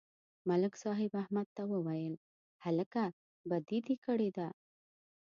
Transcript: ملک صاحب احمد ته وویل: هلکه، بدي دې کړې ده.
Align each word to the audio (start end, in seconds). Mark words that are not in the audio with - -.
ملک 0.49 0.73
صاحب 0.83 1.11
احمد 1.23 1.47
ته 1.55 1.63
وویل: 1.73 2.13
هلکه، 2.65 3.03
بدي 3.49 3.79
دې 3.85 3.95
کړې 4.05 4.29
ده. 4.37 4.47